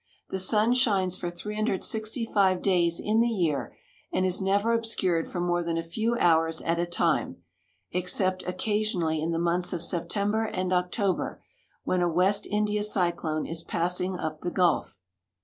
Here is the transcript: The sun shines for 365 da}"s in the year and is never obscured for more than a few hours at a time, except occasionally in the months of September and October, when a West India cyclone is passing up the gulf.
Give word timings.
The 0.31 0.39
sun 0.39 0.73
shines 0.73 1.15
for 1.15 1.29
365 1.29 2.63
da}"s 2.63 2.99
in 2.99 3.19
the 3.21 3.27
year 3.27 3.77
and 4.11 4.25
is 4.25 4.41
never 4.41 4.73
obscured 4.73 5.27
for 5.27 5.39
more 5.39 5.63
than 5.63 5.77
a 5.77 5.83
few 5.83 6.15
hours 6.17 6.59
at 6.63 6.79
a 6.79 6.87
time, 6.87 7.43
except 7.91 8.41
occasionally 8.47 9.21
in 9.21 9.29
the 9.29 9.37
months 9.37 9.73
of 9.73 9.83
September 9.83 10.45
and 10.45 10.73
October, 10.73 11.43
when 11.83 12.01
a 12.01 12.09
West 12.09 12.47
India 12.49 12.81
cyclone 12.81 13.45
is 13.45 13.61
passing 13.61 14.17
up 14.17 14.41
the 14.41 14.49
gulf. 14.49 14.97